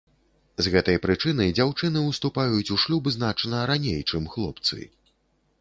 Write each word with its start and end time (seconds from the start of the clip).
З 0.67 0.71
гэтай 0.75 0.97
прычыны 1.03 1.45
дзяўчыны 1.59 2.03
ўступаюць 2.05 2.71
у 2.79 2.79
шлюб 2.85 3.13
значна 3.17 3.63
раней, 3.73 4.01
чым 4.09 4.27
хлопцы. 4.33 4.83